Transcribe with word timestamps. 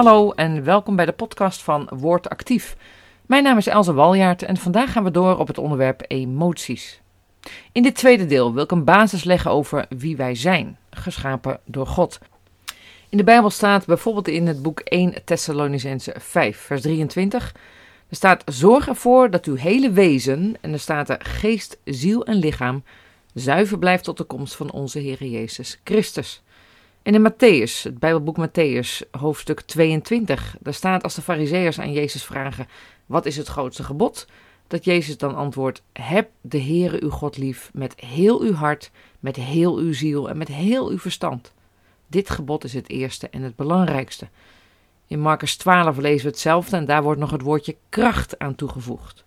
Hallo 0.00 0.30
en 0.30 0.64
welkom 0.64 0.96
bij 0.96 1.06
de 1.06 1.12
podcast 1.12 1.62
van 1.62 1.88
Woord 1.94 2.28
Actief. 2.28 2.76
Mijn 3.26 3.42
naam 3.42 3.56
is 3.56 3.66
Elze 3.66 3.92
Waljaert 3.92 4.42
en 4.42 4.56
vandaag 4.56 4.92
gaan 4.92 5.04
we 5.04 5.10
door 5.10 5.38
op 5.38 5.46
het 5.46 5.58
onderwerp 5.58 6.04
emoties. 6.06 7.00
In 7.72 7.82
dit 7.82 7.94
tweede 7.94 8.26
deel 8.26 8.54
wil 8.54 8.62
ik 8.62 8.70
een 8.70 8.84
basis 8.84 9.24
leggen 9.24 9.50
over 9.50 9.86
wie 9.88 10.16
wij 10.16 10.34
zijn, 10.34 10.78
geschapen 10.90 11.60
door 11.64 11.86
God. 11.86 12.18
In 13.08 13.16
de 13.16 13.24
Bijbel 13.24 13.50
staat 13.50 13.86
bijvoorbeeld 13.86 14.28
in 14.28 14.46
het 14.46 14.62
boek 14.62 14.80
1 14.80 15.24
Thessalonicense 15.24 16.14
5, 16.18 16.58
vers 16.58 16.82
23. 16.82 17.54
Er 18.08 18.16
staat: 18.16 18.42
Zorg 18.46 18.88
ervoor 18.88 19.30
dat 19.30 19.46
uw 19.46 19.56
hele 19.56 19.90
wezen, 19.90 20.56
en 20.60 20.72
er 20.72 20.80
staat 20.80 21.08
er 21.08 21.20
geest, 21.22 21.78
ziel 21.84 22.24
en 22.24 22.36
lichaam, 22.36 22.82
zuiver 23.34 23.78
blijft 23.78 24.04
tot 24.04 24.16
de 24.16 24.24
komst 24.24 24.54
van 24.54 24.70
onze 24.70 24.98
Heer 24.98 25.24
Jezus 25.24 25.80
Christus. 25.84 26.42
En 27.02 27.14
in 27.14 27.32
Matthäus, 27.32 27.82
het 27.82 27.98
Bijbelboek 27.98 28.36
Matthäus, 28.48 29.10
hoofdstuk 29.10 29.60
22, 29.60 30.56
daar 30.60 30.74
staat 30.74 31.02
als 31.02 31.14
de 31.14 31.22
Farizeeërs 31.22 31.78
aan 31.78 31.92
Jezus 31.92 32.24
vragen: 32.24 32.68
Wat 33.06 33.26
is 33.26 33.36
het 33.36 33.46
grootste 33.46 33.82
gebod? 33.82 34.26
Dat 34.66 34.84
Jezus 34.84 35.16
dan 35.16 35.34
antwoordt: 35.34 35.82
Heb 35.92 36.30
de 36.40 36.60
Heere 36.60 37.02
uw 37.02 37.10
God 37.10 37.36
lief 37.36 37.70
met 37.72 38.00
heel 38.00 38.40
uw 38.40 38.52
hart, 38.52 38.90
met 39.20 39.36
heel 39.36 39.76
uw 39.76 39.92
ziel 39.92 40.28
en 40.28 40.38
met 40.38 40.48
heel 40.48 40.88
uw 40.88 40.98
verstand. 40.98 41.52
Dit 42.06 42.30
gebod 42.30 42.64
is 42.64 42.74
het 42.74 42.88
eerste 42.88 43.28
en 43.28 43.42
het 43.42 43.56
belangrijkste. 43.56 44.28
In 45.06 45.20
Marcus 45.20 45.56
12 45.56 45.96
lezen 45.96 46.24
we 46.24 46.30
hetzelfde 46.30 46.76
en 46.76 46.84
daar 46.84 47.02
wordt 47.02 47.20
nog 47.20 47.30
het 47.30 47.42
woordje 47.42 47.76
kracht 47.88 48.38
aan 48.38 48.54
toegevoegd. 48.54 49.24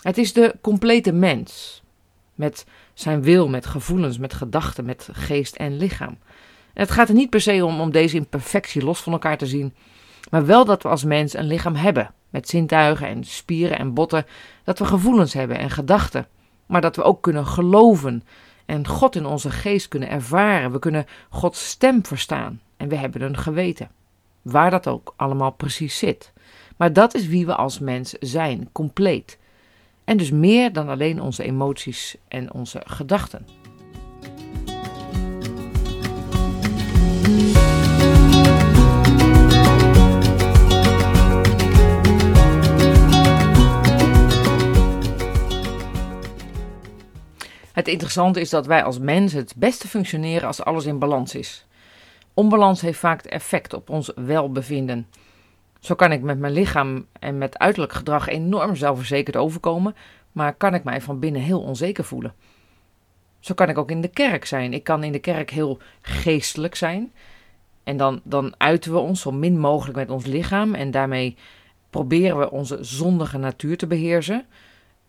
Het 0.00 0.18
is 0.18 0.32
de 0.32 0.54
complete 0.60 1.12
mens, 1.12 1.82
met 2.34 2.66
zijn 2.94 3.22
wil, 3.22 3.48
met 3.48 3.66
gevoelens, 3.66 4.18
met 4.18 4.34
gedachten, 4.34 4.84
met 4.84 5.08
geest 5.12 5.56
en 5.56 5.76
lichaam. 5.76 6.18
Het 6.78 6.90
gaat 6.90 7.08
er 7.08 7.14
niet 7.14 7.30
per 7.30 7.40
se 7.40 7.64
om 7.64 7.80
om 7.80 7.90
deze 7.90 8.16
in 8.16 8.26
perfectie 8.26 8.84
los 8.84 9.00
van 9.00 9.12
elkaar 9.12 9.38
te 9.38 9.46
zien, 9.46 9.74
maar 10.30 10.46
wel 10.46 10.64
dat 10.64 10.82
we 10.82 10.88
als 10.88 11.04
mens 11.04 11.34
een 11.34 11.46
lichaam 11.46 11.74
hebben, 11.74 12.14
met 12.30 12.48
zintuigen 12.48 13.06
en 13.06 13.24
spieren 13.24 13.78
en 13.78 13.94
botten, 13.94 14.26
dat 14.64 14.78
we 14.78 14.84
gevoelens 14.84 15.32
hebben 15.32 15.58
en 15.58 15.70
gedachten, 15.70 16.26
maar 16.66 16.80
dat 16.80 16.96
we 16.96 17.02
ook 17.02 17.22
kunnen 17.22 17.46
geloven 17.46 18.22
en 18.66 18.86
God 18.86 19.16
in 19.16 19.26
onze 19.26 19.50
geest 19.50 19.88
kunnen 19.88 20.08
ervaren. 20.08 20.72
We 20.72 20.78
kunnen 20.78 21.06
Gods 21.28 21.68
stem 21.68 22.06
verstaan 22.06 22.60
en 22.76 22.88
we 22.88 22.96
hebben 22.96 23.22
een 23.22 23.36
geweten, 23.36 23.90
waar 24.42 24.70
dat 24.70 24.86
ook 24.86 25.14
allemaal 25.16 25.52
precies 25.52 25.98
zit. 25.98 26.32
Maar 26.76 26.92
dat 26.92 27.14
is 27.14 27.26
wie 27.26 27.46
we 27.46 27.54
als 27.54 27.78
mens 27.78 28.12
zijn, 28.12 28.68
compleet. 28.72 29.38
En 30.04 30.16
dus 30.16 30.30
meer 30.30 30.72
dan 30.72 30.88
alleen 30.88 31.20
onze 31.20 31.42
emoties 31.42 32.16
en 32.28 32.52
onze 32.52 32.82
gedachten. 32.84 33.46
Het 47.88 47.96
interessante 47.96 48.40
is 48.40 48.50
dat 48.50 48.66
wij 48.66 48.84
als 48.84 48.98
mensen 48.98 49.38
het 49.38 49.54
beste 49.56 49.88
functioneren 49.88 50.46
als 50.46 50.62
alles 50.62 50.84
in 50.84 50.98
balans 50.98 51.34
is. 51.34 51.66
Onbalans 52.34 52.80
heeft 52.80 52.98
vaak 52.98 53.22
effect 53.22 53.74
op 53.74 53.90
ons 53.90 54.12
welbevinden. 54.14 55.06
Zo 55.80 55.94
kan 55.94 56.12
ik 56.12 56.22
met 56.22 56.38
mijn 56.38 56.52
lichaam 56.52 57.06
en 57.20 57.38
met 57.38 57.58
uiterlijk 57.58 57.92
gedrag 57.92 58.28
enorm 58.28 58.76
zelfverzekerd 58.76 59.36
overkomen, 59.36 59.96
maar 60.32 60.54
kan 60.54 60.74
ik 60.74 60.84
mij 60.84 61.00
van 61.00 61.18
binnen 61.18 61.40
heel 61.40 61.60
onzeker 61.60 62.04
voelen. 62.04 62.34
Zo 63.40 63.54
kan 63.54 63.68
ik 63.68 63.78
ook 63.78 63.90
in 63.90 64.00
de 64.00 64.08
kerk 64.08 64.44
zijn. 64.44 64.72
Ik 64.72 64.84
kan 64.84 65.04
in 65.04 65.12
de 65.12 65.18
kerk 65.18 65.50
heel 65.50 65.78
geestelijk 66.00 66.74
zijn. 66.74 67.12
En 67.84 67.96
dan, 67.96 68.20
dan 68.24 68.54
uiten 68.58 68.92
we 68.92 68.98
ons 68.98 69.20
zo 69.20 69.32
min 69.32 69.58
mogelijk 69.58 69.96
met 69.96 70.10
ons 70.10 70.26
lichaam 70.26 70.74
en 70.74 70.90
daarmee 70.90 71.36
proberen 71.90 72.38
we 72.38 72.50
onze 72.50 72.78
zondige 72.80 73.38
natuur 73.38 73.76
te 73.76 73.86
beheersen. 73.86 74.46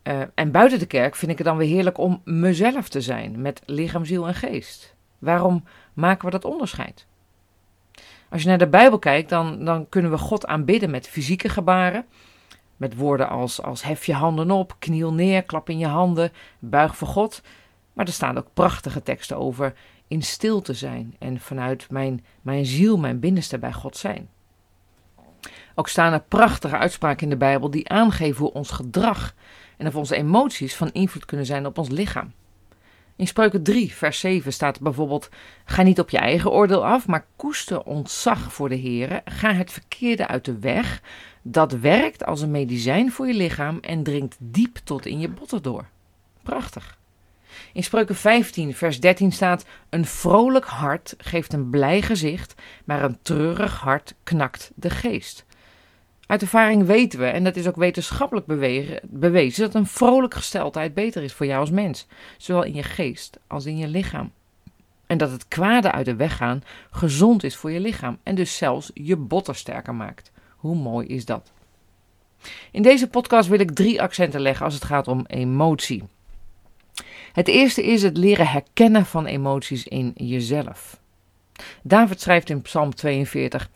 Uh, 0.04 0.22
en 0.36 0.52
buiten 0.52 0.80
de 0.80 0.86
kerk 0.86 1.16
vind 1.16 1.32
ik 1.32 1.38
het 1.38 1.48
dan 1.48 1.58
weer 1.58 1.68
heerlijk 1.68 1.98
om 1.98 2.22
mezelf 2.24 2.90
te 2.90 3.02
zijn, 3.02 3.42
met 3.42 3.62
lichaam, 3.66 4.06
ziel 4.06 4.28
en 4.28 4.36
geest. 4.36 4.96
Waarom 5.20 5.64
maken 5.94 6.26
we 6.26 6.32
dat 6.32 6.46
onderscheid? 6.46 7.06
Als 8.30 8.42
je 8.42 8.48
naar 8.48 8.58
de 8.58 8.68
Bijbel 8.68 9.00
kijkt, 9.00 9.30
dan, 9.30 9.66
dan 9.66 9.90
kunnen 9.90 10.12
we 10.12 10.18
God 10.18 10.46
aanbidden 10.46 10.90
met 10.90 11.08
fysieke 11.08 11.50
gebaren. 11.50 12.06
Met 12.78 12.96
woorden 12.96 13.30
als, 13.30 13.62
als 13.62 13.84
hef 13.84 14.06
je 14.06 14.14
handen 14.14 14.52
op, 14.52 14.76
kniel 14.80 15.14
neer, 15.14 15.44
klap 15.44 15.70
in 15.70 15.78
je 15.78 15.88
handen, 15.88 16.32
buig 16.60 16.98
voor 16.98 17.08
God. 17.08 17.42
Maar 17.94 18.06
er 18.06 18.14
staan 18.14 18.38
ook 18.38 18.48
prachtige 18.54 19.04
teksten 19.04 19.38
over 19.38 19.74
in 20.08 20.22
stil 20.22 20.62
te 20.62 20.74
zijn 20.74 21.16
en 21.20 21.40
vanuit 21.40 21.92
mijn, 21.92 22.26
mijn 22.42 22.66
ziel, 22.66 22.98
mijn 22.98 23.20
binnenste 23.20 23.60
bij 23.60 23.74
God 23.74 23.98
zijn. 23.98 24.30
Ook 25.76 25.88
staan 25.88 26.14
er 26.14 26.22
prachtige 26.28 26.78
uitspraken 26.78 27.24
in 27.24 27.30
de 27.30 27.38
Bijbel 27.38 27.72
die 27.72 27.90
aangeven 27.90 28.42
hoe 28.42 28.54
ons 28.54 28.72
gedrag 28.72 29.34
en 29.80 29.88
of 29.88 29.96
onze 29.96 30.16
emoties 30.16 30.76
van 30.76 30.92
invloed 30.92 31.26
kunnen 31.26 31.46
zijn 31.46 31.66
op 31.66 31.78
ons 31.78 31.90
lichaam. 31.90 32.34
In 33.16 33.28
Spreuken 33.28 33.64
3, 33.64 33.94
vers 33.94 34.20
7 34.20 34.54
staat 34.54 34.80
bijvoorbeeld: 34.80 35.30
Ga 35.66 35.82
niet 35.82 36.00
op 36.00 36.10
je 36.10 36.18
eigen 36.18 36.52
oordeel 36.52 36.86
af, 36.86 37.08
maar 37.08 37.26
koester 37.36 37.84
ontzag 37.84 38.54
voor 38.54 38.70
de 38.70 38.76
Heer. 38.76 39.22
Ga 39.26 39.54
het 39.54 39.72
verkeerde 39.72 40.28
uit 40.28 40.46
de 40.46 40.60
weg. 40.60 41.02
Dat 41.42 41.72
werkt 41.72 42.26
als 42.26 42.42
een 42.42 42.52
medicijn 42.52 43.12
voor 43.12 43.28
je 43.28 43.34
lichaam 43.34 43.78
en 43.82 44.04
dringt 44.04 44.36
diep 44.40 44.78
tot 44.84 45.06
in 45.06 45.20
je 45.20 45.30
botten 45.30 45.62
door. 45.62 45.86
Prachtig. 46.44 46.98
In 47.74 47.84
Spreuken 47.84 48.16
15, 48.16 48.76
vers 48.76 49.00
13 49.00 49.32
staat: 49.32 49.66
Een 49.90 50.06
vrolijk 50.06 50.66
hart 50.66 51.16
geeft 51.18 51.54
een 51.54 51.70
blij 51.70 52.02
gezicht, 52.02 52.56
maar 52.86 53.04
een 53.04 53.18
treurig 53.22 53.80
hart 53.80 54.16
knakt 54.24 54.72
de 54.76 54.90
geest. 54.90 55.46
Uit 56.30 56.42
ervaring 56.42 56.86
weten 56.86 57.20
we, 57.20 57.26
en 57.26 57.44
dat 57.44 57.56
is 57.56 57.68
ook 57.68 57.76
wetenschappelijk 57.76 58.46
bewezen, 59.10 59.64
dat 59.64 59.76
een 59.76 59.86
vrolijk 59.86 60.34
gesteldheid 60.34 60.94
beter 60.94 61.24
is 61.24 61.34
voor 61.34 61.46
jou 61.46 61.60
als 61.60 61.70
mens, 61.70 62.08
zowel 62.38 62.64
in 62.64 62.74
je 62.74 62.84
geest 62.84 63.40
als 63.48 63.66
in 63.66 63.78
je 63.78 63.88
lichaam. 63.88 64.32
En 65.08 65.18
dat 65.18 65.32
het 65.32 65.48
kwade 65.48 65.92
uit 65.92 66.06
de 66.06 66.16
weg 66.16 66.36
gaan 66.36 66.64
gezond 66.92 67.44
is 67.44 67.56
voor 67.56 67.72
je 67.72 67.80
lichaam 67.80 68.18
en 68.24 68.36
dus 68.36 68.58
zelfs 68.58 68.92
je 68.94 69.16
botten 69.16 69.56
sterker 69.56 69.96
maakt. 69.96 70.32
Hoe 70.56 70.76
mooi 70.76 71.08
is 71.08 71.26
dat? 71.26 71.52
In 72.72 72.82
deze 72.82 73.08
podcast 73.08 73.50
wil 73.50 73.60
ik 73.60 73.72
drie 73.72 74.02
accenten 74.02 74.42
leggen 74.42 74.66
als 74.66 74.74
het 74.74 74.84
gaat 74.84 75.08
om 75.08 75.26
emotie. 75.28 76.04
Het 77.34 77.48
eerste 77.48 77.84
is 77.84 78.04
het 78.04 78.18
leren 78.18 78.48
herkennen 78.48 79.06
van 79.06 79.26
emoties 79.26 79.88
in 79.88 80.12
jezelf. 80.16 81.00
David 81.84 82.22
schrijft 82.22 82.50
in 82.50 82.62
Psalm 82.62 82.96
42: 82.96 83.70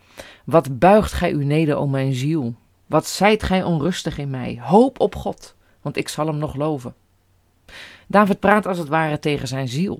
Wat 0.45 0.79
buigt 0.79 1.13
gij 1.13 1.31
u 1.31 1.45
neder, 1.45 1.75
o 1.75 1.87
mijn 1.87 2.13
ziel? 2.13 2.55
Wat 2.85 3.07
zijt 3.07 3.43
gij 3.43 3.63
onrustig 3.63 4.17
in 4.17 4.29
mij? 4.29 4.59
Hoop 4.61 4.99
op 4.99 5.15
God, 5.15 5.55
want 5.81 5.97
ik 5.97 6.07
zal 6.07 6.27
hem 6.27 6.37
nog 6.37 6.55
loven. 6.55 6.95
David 8.07 8.39
praat 8.39 8.65
als 8.65 8.77
het 8.77 8.87
ware 8.87 9.19
tegen 9.19 9.47
zijn 9.47 9.67
ziel. 9.67 9.99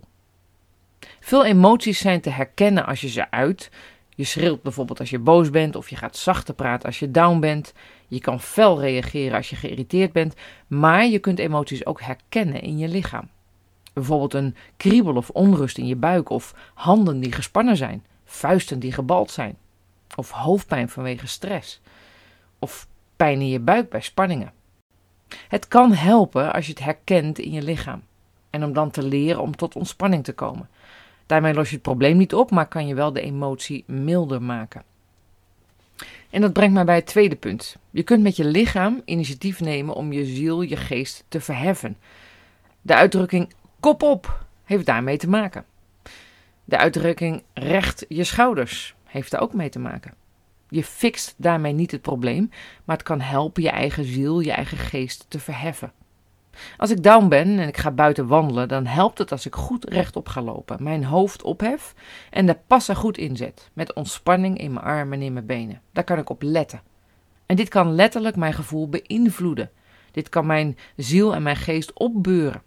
Veel 1.19 1.45
emoties 1.45 1.99
zijn 1.99 2.21
te 2.21 2.29
herkennen 2.29 2.85
als 2.85 3.01
je 3.01 3.07
ze 3.07 3.31
uit. 3.31 3.71
Je 4.15 4.23
schreeuwt 4.23 4.61
bijvoorbeeld 4.61 4.99
als 4.99 5.09
je 5.09 5.19
boos 5.19 5.49
bent, 5.49 5.75
of 5.75 5.89
je 5.89 5.95
gaat 5.95 6.17
zachter 6.17 6.53
praten 6.53 6.85
als 6.85 6.99
je 6.99 7.11
down 7.11 7.39
bent. 7.39 7.73
Je 8.07 8.19
kan 8.19 8.39
fel 8.39 8.79
reageren 8.79 9.37
als 9.37 9.49
je 9.49 9.55
geïrriteerd 9.55 10.11
bent, 10.11 10.33
maar 10.67 11.05
je 11.05 11.19
kunt 11.19 11.39
emoties 11.39 11.85
ook 11.85 12.01
herkennen 12.01 12.61
in 12.61 12.77
je 12.77 12.87
lichaam. 12.87 13.29
Bijvoorbeeld 13.93 14.33
een 14.33 14.55
kriebel 14.77 15.15
of 15.15 15.29
onrust 15.29 15.77
in 15.77 15.85
je 15.85 15.95
buik, 15.95 16.29
of 16.29 16.55
handen 16.73 17.19
die 17.19 17.31
gespannen 17.31 17.77
zijn, 17.77 18.05
vuisten 18.25 18.79
die 18.79 18.91
gebald 18.91 19.31
zijn, 19.31 19.57
of 20.15 20.31
hoofdpijn 20.31 20.89
vanwege 20.89 21.27
stress, 21.27 21.81
of 22.59 22.87
pijn 23.15 23.41
in 23.41 23.49
je 23.49 23.59
buik 23.59 23.89
bij 23.89 24.01
spanningen. 24.01 24.53
Het 25.47 25.67
kan 25.67 25.91
helpen 25.91 26.53
als 26.53 26.65
je 26.65 26.71
het 26.71 26.83
herkent 26.83 27.39
in 27.39 27.51
je 27.51 27.61
lichaam 27.61 28.03
en 28.49 28.63
om 28.63 28.73
dan 28.73 28.91
te 28.91 29.03
leren 29.03 29.41
om 29.41 29.55
tot 29.55 29.75
ontspanning 29.75 30.23
te 30.23 30.33
komen. 30.33 30.69
Daarmee 31.25 31.53
los 31.53 31.69
je 31.69 31.73
het 31.73 31.83
probleem 31.83 32.17
niet 32.17 32.33
op, 32.33 32.51
maar 32.51 32.67
kan 32.67 32.87
je 32.87 32.95
wel 32.95 33.13
de 33.13 33.21
emotie 33.21 33.83
milder 33.87 34.41
maken. 34.41 34.83
En 36.29 36.41
dat 36.41 36.53
brengt 36.53 36.73
mij 36.73 36.85
bij 36.85 36.95
het 36.95 37.05
tweede 37.05 37.35
punt. 37.35 37.77
Je 37.89 38.03
kunt 38.03 38.23
met 38.23 38.35
je 38.35 38.45
lichaam 38.45 39.01
initiatief 39.05 39.59
nemen 39.59 39.95
om 39.95 40.11
je 40.11 40.25
ziel, 40.25 40.61
je 40.61 40.75
geest 40.75 41.23
te 41.27 41.41
verheffen. 41.41 41.97
De 42.81 42.95
uitdrukking 42.95 43.53
Kop 43.83 44.03
op 44.03 44.45
heeft 44.63 44.85
daarmee 44.85 45.17
te 45.17 45.29
maken. 45.29 45.65
De 46.65 46.77
uitdrukking 46.77 47.43
recht 47.53 48.05
je 48.07 48.23
schouders 48.23 48.95
heeft 49.05 49.31
daar 49.31 49.41
ook 49.41 49.53
mee 49.53 49.69
te 49.69 49.79
maken. 49.79 50.13
Je 50.69 50.83
fixt 50.83 51.33
daarmee 51.37 51.73
niet 51.73 51.91
het 51.91 52.01
probleem, 52.01 52.49
maar 52.83 52.95
het 52.95 53.05
kan 53.05 53.21
helpen 53.21 53.63
je 53.63 53.69
eigen 53.69 54.05
ziel, 54.05 54.39
je 54.39 54.51
eigen 54.51 54.77
geest 54.77 55.25
te 55.27 55.39
verheffen. 55.39 55.91
Als 56.77 56.89
ik 56.89 57.03
down 57.03 57.27
ben 57.27 57.59
en 57.59 57.67
ik 57.67 57.77
ga 57.77 57.91
buiten 57.91 58.27
wandelen, 58.27 58.67
dan 58.67 58.85
helpt 58.85 59.17
het 59.17 59.31
als 59.31 59.45
ik 59.45 59.55
goed 59.55 59.85
rechtop 59.85 60.27
ga 60.27 60.41
lopen, 60.41 60.83
mijn 60.83 61.03
hoofd 61.03 61.41
ophef 61.41 61.93
en 62.29 62.45
de 62.45 62.57
passen 62.67 62.95
goed 62.95 63.17
inzet, 63.17 63.69
met 63.73 63.93
ontspanning 63.93 64.57
in 64.57 64.73
mijn 64.73 64.85
armen 64.85 65.19
en 65.19 65.25
in 65.25 65.33
mijn 65.33 65.45
benen. 65.45 65.81
Daar 65.91 66.03
kan 66.03 66.17
ik 66.17 66.29
op 66.29 66.41
letten. 66.41 66.81
En 67.45 67.55
dit 67.55 67.69
kan 67.69 67.95
letterlijk 67.95 68.35
mijn 68.35 68.53
gevoel 68.53 68.89
beïnvloeden. 68.89 69.71
Dit 70.11 70.29
kan 70.29 70.45
mijn 70.45 70.77
ziel 70.95 71.35
en 71.35 71.43
mijn 71.43 71.55
geest 71.55 71.93
opbeuren. 71.93 72.61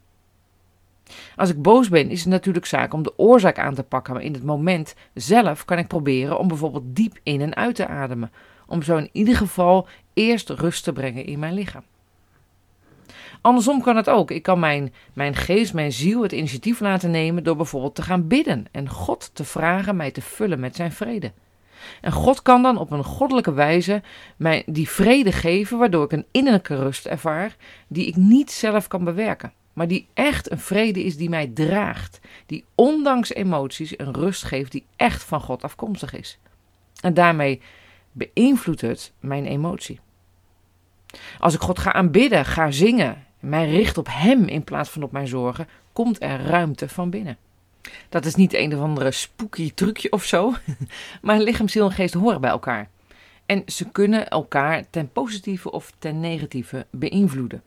Als 1.36 1.50
ik 1.50 1.62
boos 1.62 1.88
ben, 1.88 2.10
is 2.10 2.20
het 2.20 2.28
natuurlijk 2.28 2.66
zaak 2.66 2.94
om 2.94 3.02
de 3.02 3.18
oorzaak 3.18 3.58
aan 3.58 3.74
te 3.74 3.82
pakken, 3.82 4.14
maar 4.14 4.22
in 4.22 4.32
het 4.32 4.44
moment 4.44 4.94
zelf 5.14 5.64
kan 5.64 5.78
ik 5.78 5.86
proberen 5.86 6.38
om 6.38 6.48
bijvoorbeeld 6.48 6.96
diep 6.96 7.18
in 7.22 7.40
en 7.40 7.54
uit 7.54 7.74
te 7.74 7.86
ademen, 7.86 8.32
om 8.66 8.82
zo 8.82 8.96
in 8.96 9.10
ieder 9.12 9.36
geval 9.36 9.88
eerst 10.14 10.50
rust 10.50 10.84
te 10.84 10.92
brengen 10.92 11.24
in 11.24 11.38
mijn 11.38 11.54
lichaam. 11.54 11.82
Andersom 13.40 13.82
kan 13.82 13.96
het 13.96 14.10
ook. 14.10 14.30
Ik 14.30 14.42
kan 14.42 14.58
mijn, 14.58 14.92
mijn 15.12 15.34
geest, 15.34 15.74
mijn 15.74 15.92
ziel 15.92 16.22
het 16.22 16.32
initiatief 16.32 16.80
laten 16.80 17.10
nemen 17.10 17.44
door 17.44 17.56
bijvoorbeeld 17.56 17.94
te 17.94 18.02
gaan 18.02 18.28
bidden 18.28 18.66
en 18.70 18.88
God 18.88 19.30
te 19.32 19.44
vragen 19.44 19.96
mij 19.96 20.10
te 20.10 20.22
vullen 20.22 20.60
met 20.60 20.76
zijn 20.76 20.92
vrede. 20.92 21.32
En 22.00 22.12
God 22.12 22.42
kan 22.42 22.62
dan 22.62 22.78
op 22.78 22.90
een 22.90 23.04
goddelijke 23.04 23.52
wijze 23.52 24.02
mij 24.36 24.62
die 24.66 24.88
vrede 24.88 25.32
geven, 25.32 25.78
waardoor 25.78 26.04
ik 26.04 26.12
een 26.12 26.26
innerlijke 26.30 26.76
rust 26.76 27.06
ervaar 27.06 27.56
die 27.88 28.06
ik 28.06 28.16
niet 28.16 28.50
zelf 28.50 28.88
kan 28.88 29.04
bewerken, 29.04 29.52
maar 29.76 29.88
die 29.88 30.06
echt 30.14 30.50
een 30.50 30.58
vrede 30.58 31.04
is 31.04 31.16
die 31.16 31.28
mij 31.28 31.46
draagt, 31.46 32.20
die 32.46 32.64
ondanks 32.74 33.32
emoties 33.32 33.98
een 33.98 34.14
rust 34.14 34.42
geeft 34.42 34.72
die 34.72 34.84
echt 34.96 35.24
van 35.24 35.40
God 35.40 35.62
afkomstig 35.62 36.14
is. 36.14 36.38
En 37.00 37.14
daarmee 37.14 37.60
beïnvloedt 38.12 38.80
het 38.80 39.12
mijn 39.20 39.46
emotie. 39.46 40.00
Als 41.38 41.54
ik 41.54 41.60
God 41.60 41.78
ga 41.78 41.92
aanbidden, 41.92 42.44
ga 42.44 42.70
zingen, 42.70 43.26
mij 43.40 43.70
richt 43.70 43.98
op 43.98 44.06
Hem 44.10 44.44
in 44.44 44.64
plaats 44.64 44.90
van 44.90 45.02
op 45.02 45.12
mijn 45.12 45.28
zorgen, 45.28 45.68
komt 45.92 46.22
er 46.22 46.42
ruimte 46.42 46.88
van 46.88 47.10
binnen. 47.10 47.36
Dat 48.08 48.24
is 48.24 48.34
niet 48.34 48.54
een 48.54 48.74
of 48.74 48.80
andere 48.80 49.10
spooky 49.10 49.72
trucje 49.74 50.12
of 50.12 50.24
zo, 50.24 50.54
maar 51.22 51.38
lichaam, 51.38 51.68
ziel 51.68 51.84
en 51.84 51.92
geest 51.92 52.14
horen 52.14 52.40
bij 52.40 52.50
elkaar. 52.50 52.88
En 53.46 53.62
ze 53.66 53.90
kunnen 53.90 54.28
elkaar 54.28 54.90
ten 54.90 55.12
positieve 55.12 55.70
of 55.70 55.92
ten 55.98 56.20
negatieve 56.20 56.86
beïnvloeden. 56.90 57.62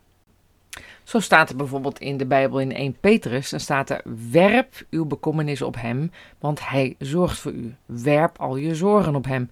Zo 1.03 1.19
staat 1.19 1.49
er 1.49 1.55
bijvoorbeeld 1.55 1.99
in 1.99 2.17
de 2.17 2.25
Bijbel 2.25 2.59
in 2.59 2.73
1 2.73 2.97
Petrus, 2.99 3.49
dan 3.49 3.59
staat 3.59 3.89
er, 3.89 4.01
werp 4.31 4.85
uw 4.89 5.05
bekommernis 5.05 5.61
op 5.61 5.75
hem, 5.75 6.11
want 6.39 6.69
hij 6.69 6.95
zorgt 6.99 7.39
voor 7.39 7.51
u. 7.51 7.75
Werp 7.85 8.39
al 8.39 8.55
je 8.55 8.75
zorgen 8.75 9.15
op 9.15 9.25
hem. 9.25 9.49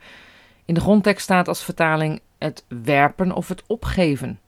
In 0.66 0.74
de 0.74 0.80
grondtekst 0.80 1.24
staat 1.24 1.48
als 1.48 1.64
vertaling 1.64 2.22
het 2.38 2.66
werpen 2.84 3.32
of 3.32 3.48
het 3.48 3.64
opgeven. 3.68 4.40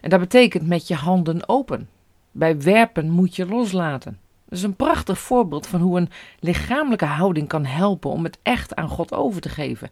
En 0.00 0.10
dat 0.10 0.20
betekent 0.20 0.66
met 0.66 0.88
je 0.88 0.94
handen 0.94 1.48
open. 1.48 1.88
Bij 2.30 2.60
werpen 2.60 3.10
moet 3.10 3.36
je 3.36 3.46
loslaten. 3.46 4.18
Dat 4.48 4.58
is 4.58 4.64
een 4.64 4.76
prachtig 4.76 5.18
voorbeeld 5.18 5.66
van 5.66 5.80
hoe 5.80 5.98
een 5.98 6.10
lichamelijke 6.38 7.04
houding 7.04 7.48
kan 7.48 7.64
helpen 7.64 8.10
om 8.10 8.24
het 8.24 8.38
echt 8.42 8.74
aan 8.74 8.88
God 8.88 9.12
over 9.12 9.40
te 9.40 9.48
geven. 9.48 9.90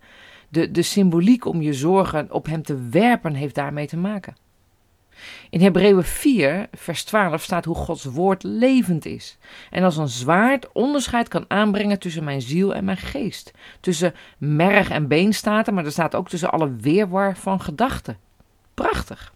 De, 0.48 0.70
de 0.70 0.82
symboliek 0.82 1.44
om 1.44 1.62
je 1.62 1.74
zorgen 1.74 2.32
op 2.32 2.46
Hem 2.46 2.62
te 2.62 2.88
werpen 2.88 3.34
heeft 3.34 3.54
daarmee 3.54 3.86
te 3.86 3.96
maken. 3.96 4.36
In 5.50 5.60
Hebreeën 5.60 6.02
4, 6.02 6.68
vers 6.72 7.04
12 7.04 7.42
staat 7.42 7.64
hoe 7.64 7.74
Gods 7.74 8.04
woord 8.04 8.42
levend 8.42 9.04
is. 9.04 9.38
En 9.70 9.84
als 9.84 9.96
een 9.96 10.08
zwaard 10.08 10.72
onderscheid 10.72 11.28
kan 11.28 11.44
aanbrengen 11.48 11.98
tussen 11.98 12.24
mijn 12.24 12.42
ziel 12.42 12.74
en 12.74 12.84
mijn 12.84 12.96
geest. 12.96 13.52
Tussen 13.80 14.14
merg 14.38 14.90
en 14.90 15.08
been 15.08 15.32
staat 15.32 15.70
maar 15.70 15.84
er 15.84 15.92
staat 15.92 16.14
ook 16.14 16.28
tussen 16.28 16.50
alle 16.50 16.76
weerwar 16.76 17.36
van 17.36 17.60
gedachten. 17.60 18.16
Prachtig. 18.74 19.32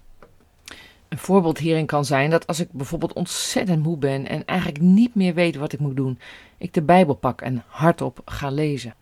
Een 1.08 1.18
voorbeeld 1.18 1.58
hierin 1.58 1.86
kan 1.86 2.04
zijn 2.04 2.30
dat 2.30 2.46
als 2.46 2.60
ik 2.60 2.68
bijvoorbeeld 2.72 3.12
ontzettend 3.12 3.82
moe 3.82 3.96
ben 3.96 4.28
en 4.28 4.44
eigenlijk 4.44 4.80
niet 4.80 5.14
meer 5.14 5.34
weet 5.34 5.56
wat 5.56 5.72
ik 5.72 5.78
moet 5.78 5.96
doen, 5.96 6.18
ik 6.58 6.74
de 6.74 6.82
Bijbel 6.82 7.14
pak 7.14 7.40
en 7.40 7.64
hardop 7.66 8.20
ga 8.24 8.50
lezen. 8.50 8.94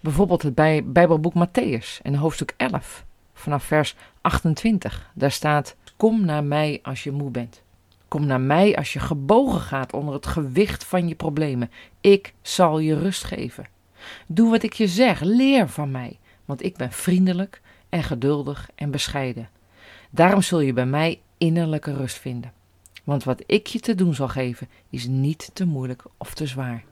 Bijvoorbeeld 0.00 0.42
het 0.42 0.54
Bijbelboek 0.92 1.34
Matthäus 1.34 2.02
in 2.02 2.14
hoofdstuk 2.14 2.54
11, 2.56 3.04
vanaf 3.34 3.64
vers 3.64 3.94
28. 4.20 5.10
Daar 5.14 5.30
staat: 5.30 5.76
Kom 5.96 6.24
naar 6.24 6.44
mij 6.44 6.80
als 6.82 7.04
je 7.04 7.12
moe 7.12 7.30
bent. 7.30 7.62
Kom 8.08 8.26
naar 8.26 8.40
mij 8.40 8.76
als 8.76 8.92
je 8.92 9.00
gebogen 9.00 9.60
gaat 9.60 9.92
onder 9.92 10.14
het 10.14 10.26
gewicht 10.26 10.84
van 10.84 11.08
je 11.08 11.14
problemen. 11.14 11.70
Ik 12.00 12.34
zal 12.42 12.78
je 12.78 12.98
rust 12.98 13.24
geven. 13.24 13.66
Doe 14.26 14.50
wat 14.50 14.62
ik 14.62 14.72
je 14.72 14.88
zeg, 14.88 15.20
leer 15.20 15.68
van 15.68 15.90
mij, 15.90 16.18
want 16.44 16.62
ik 16.62 16.76
ben 16.76 16.92
vriendelijk 16.92 17.60
en 17.88 18.02
geduldig 18.02 18.68
en 18.74 18.90
bescheiden. 18.90 19.48
Daarom 20.10 20.42
zul 20.42 20.60
je 20.60 20.72
bij 20.72 20.86
mij 20.86 21.20
innerlijke 21.38 21.94
rust 21.94 22.18
vinden. 22.18 22.52
Want 23.04 23.24
wat 23.24 23.42
ik 23.46 23.66
je 23.66 23.80
te 23.80 23.94
doen 23.94 24.14
zal 24.14 24.28
geven, 24.28 24.68
is 24.90 25.06
niet 25.06 25.50
te 25.52 25.64
moeilijk 25.64 26.04
of 26.16 26.34
te 26.34 26.46
zwaar. 26.46 26.84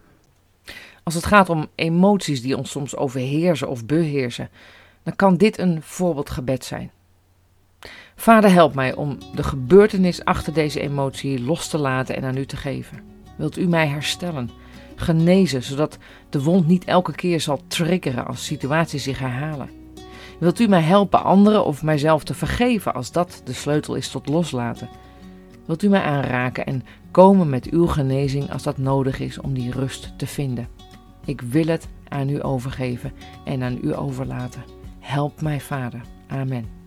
Als 1.03 1.15
het 1.15 1.27
gaat 1.27 1.49
om 1.49 1.69
emoties 1.75 2.43
die 2.43 2.57
ons 2.57 2.71
soms 2.71 2.97
overheersen 2.97 3.69
of 3.69 3.87
beheersen, 3.87 4.51
dan 5.03 5.17
kan 5.17 5.37
dit 5.37 5.59
een 5.59 5.83
voorbeeldgebed 5.83 6.65
zijn. 6.65 6.91
Vader, 8.17 8.51
help 8.53 8.75
mij 8.75 8.95
om 8.95 9.19
de 9.35 9.43
gebeurtenis 9.43 10.25
achter 10.25 10.53
deze 10.53 10.81
emotie 10.81 11.43
los 11.43 11.69
te 11.69 11.79
laten 11.79 12.17
en 12.17 12.25
aan 12.25 12.37
u 12.37 12.47
te 12.47 12.57
geven. 12.57 13.01
Wilt 13.37 13.59
u 13.59 13.67
mij 13.67 13.87
herstellen, 13.87 14.51
genezen, 14.97 15.63
zodat 15.63 15.99
de 16.31 16.43
wond 16.43 16.67
niet 16.67 16.85
elke 16.85 17.13
keer 17.13 17.41
zal 17.41 17.61
triggeren 17.67 18.27
als 18.27 18.45
situaties 18.45 19.03
zich 19.03 19.19
herhalen? 19.19 19.71
Wilt 20.39 20.61
u 20.61 20.67
mij 20.67 20.81
helpen 20.81 21.25
anderen 21.25 21.65
of 21.65 21.83
mijzelf 21.83 22.25
te 22.25 22.35
vergeven 22.35 22.95
als 22.95 23.13
dat 23.13 23.41
de 23.45 23.53
sleutel 23.53 23.95
is 23.95 24.09
tot 24.09 24.29
loslaten? 24.29 24.89
Wilt 25.67 25.83
u 25.83 25.89
mij 25.89 26.03
aanraken 26.03 26.67
en 26.67 26.85
komen 27.11 27.49
met 27.49 27.71
uw 27.71 27.87
genezing 27.87 28.53
als 28.53 28.63
dat 28.63 28.79
nodig 28.79 29.21
is 29.21 29.41
om 29.41 29.55
die 29.55 29.71
rust 29.71 30.13
te 30.17 30.27
vinden? 30.27 30.69
Ik 31.25 31.41
wil 31.41 31.67
het 31.67 31.89
aan 32.09 32.29
u 32.29 32.45
overgeven 32.45 33.13
en 33.45 33.63
aan 33.63 33.79
u 33.83 33.97
overlaten. 33.97 34.65
Help 35.01 35.41
mij, 35.41 35.61
Vader. 35.61 36.01
Amen. 36.29 36.84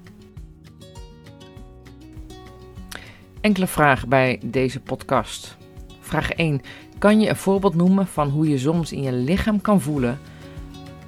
Enkele 3.47 3.67
vragen 3.67 4.09
bij 4.09 4.39
deze 4.43 4.79
podcast. 4.79 5.57
Vraag 5.99 6.31
1. 6.31 6.61
Kan 6.97 7.19
je 7.19 7.29
een 7.29 7.35
voorbeeld 7.35 7.75
noemen 7.75 8.07
van 8.07 8.29
hoe 8.29 8.49
je 8.49 8.57
soms 8.57 8.91
in 8.91 9.01
je 9.01 9.11
lichaam 9.11 9.61
kan 9.61 9.81
voelen 9.81 10.19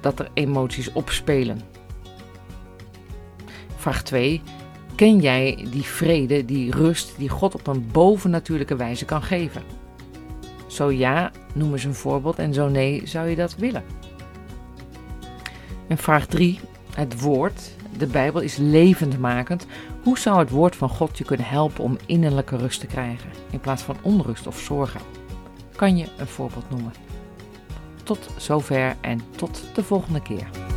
dat 0.00 0.18
er 0.18 0.28
emoties 0.34 0.92
opspelen? 0.92 1.60
Vraag 3.76 4.02
2. 4.02 4.42
Ken 4.94 5.18
jij 5.18 5.66
die 5.70 5.82
vrede, 5.82 6.44
die 6.44 6.70
rust 6.70 7.14
die 7.18 7.28
God 7.28 7.54
op 7.54 7.66
een 7.66 7.88
bovennatuurlijke 7.92 8.76
wijze 8.76 9.04
kan 9.04 9.22
geven? 9.22 9.62
Zo 10.66 10.90
ja, 10.90 11.30
noem 11.54 11.72
eens 11.72 11.84
een 11.84 11.94
voorbeeld 11.94 12.38
en 12.38 12.54
zo 12.54 12.68
nee, 12.68 13.06
zou 13.06 13.28
je 13.28 13.36
dat 13.36 13.56
willen? 13.56 13.84
En 15.88 15.98
vraag 15.98 16.26
3. 16.26 16.60
Het 16.94 17.20
woord, 17.20 17.70
de 18.00 18.06
Bijbel 18.06 18.40
is 18.40 18.56
levendmakend. 18.56 19.66
Hoe 20.02 20.18
zou 20.18 20.38
het 20.38 20.50
woord 20.50 20.76
van 20.76 20.88
God 20.88 21.18
je 21.18 21.24
kunnen 21.24 21.46
helpen 21.46 21.84
om 21.84 21.98
innerlijke 22.06 22.56
rust 22.56 22.80
te 22.80 22.86
krijgen 22.86 23.30
in 23.50 23.60
plaats 23.60 23.82
van 23.82 23.96
onrust 24.02 24.46
of 24.46 24.58
zorgen? 24.58 25.00
Kan 25.76 25.96
je 25.96 26.06
een 26.18 26.26
voorbeeld 26.26 26.70
noemen? 26.70 26.92
Tot 28.02 28.30
zover 28.36 28.96
en 29.00 29.20
tot 29.36 29.64
de 29.74 29.82
volgende 29.82 30.22
keer. 30.22 30.69